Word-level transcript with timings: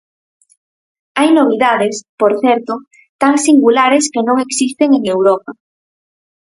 Hai 1.17 1.29
novidades, 1.39 1.95
por 2.19 2.31
certo, 2.43 2.73
tan 3.21 3.33
singulares 3.47 4.03
que 4.13 4.25
non 4.27 4.37
existen 4.45 4.89
en 4.97 5.03
Europa. 5.15 5.51